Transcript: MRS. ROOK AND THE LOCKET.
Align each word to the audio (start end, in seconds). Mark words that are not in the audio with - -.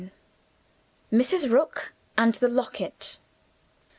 MRS. 1.13 1.51
ROOK 1.51 1.93
AND 2.17 2.33
THE 2.33 2.47
LOCKET. 2.47 3.19